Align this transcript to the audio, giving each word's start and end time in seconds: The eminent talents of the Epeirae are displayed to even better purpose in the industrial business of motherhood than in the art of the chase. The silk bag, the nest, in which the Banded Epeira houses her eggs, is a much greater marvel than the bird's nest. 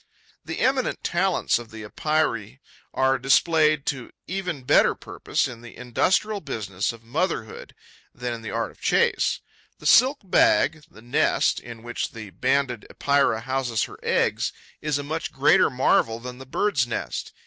The 0.43 0.61
eminent 0.61 1.03
talents 1.03 1.59
of 1.59 1.69
the 1.69 1.83
Epeirae 1.83 2.59
are 2.91 3.19
displayed 3.19 3.85
to 3.85 4.09
even 4.25 4.63
better 4.63 4.95
purpose 4.95 5.47
in 5.47 5.61
the 5.61 5.77
industrial 5.77 6.41
business 6.41 6.91
of 6.91 7.03
motherhood 7.03 7.75
than 8.11 8.33
in 8.33 8.41
the 8.41 8.49
art 8.49 8.71
of 8.71 8.77
the 8.77 8.81
chase. 8.83 9.41
The 9.77 9.85
silk 9.85 10.17
bag, 10.23 10.85
the 10.89 11.03
nest, 11.03 11.59
in 11.59 11.83
which 11.83 12.13
the 12.13 12.31
Banded 12.31 12.87
Epeira 12.89 13.41
houses 13.41 13.83
her 13.83 13.99
eggs, 14.01 14.51
is 14.81 14.97
a 14.97 15.03
much 15.03 15.31
greater 15.31 15.69
marvel 15.69 16.19
than 16.19 16.39
the 16.39 16.47
bird's 16.47 16.87
nest. 16.87 17.31